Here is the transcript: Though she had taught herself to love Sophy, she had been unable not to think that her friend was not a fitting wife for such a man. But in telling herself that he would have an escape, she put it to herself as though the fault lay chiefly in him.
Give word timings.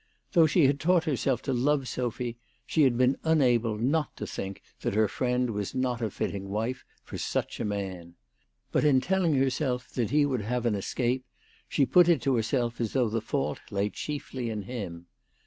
Though 0.31 0.47
she 0.47 0.65
had 0.65 0.79
taught 0.79 1.03
herself 1.03 1.43
to 1.43 1.53
love 1.53 1.87
Sophy, 1.87 2.35
she 2.65 2.81
had 2.81 2.97
been 2.97 3.17
unable 3.23 3.77
not 3.77 4.17
to 4.17 4.25
think 4.25 4.63
that 4.79 4.95
her 4.95 5.07
friend 5.07 5.51
was 5.51 5.75
not 5.75 6.01
a 6.01 6.09
fitting 6.09 6.49
wife 6.49 6.83
for 7.03 7.19
such 7.19 7.59
a 7.59 7.65
man. 7.65 8.15
But 8.71 8.83
in 8.83 8.99
telling 8.99 9.35
herself 9.35 9.87
that 9.91 10.09
he 10.09 10.25
would 10.25 10.41
have 10.41 10.65
an 10.65 10.73
escape, 10.73 11.23
she 11.69 11.85
put 11.85 12.09
it 12.09 12.19
to 12.23 12.33
herself 12.35 12.81
as 12.81 12.93
though 12.93 13.09
the 13.09 13.21
fault 13.21 13.59
lay 13.69 13.91
chiefly 13.91 14.49
in 14.49 14.63
him. 14.63 15.05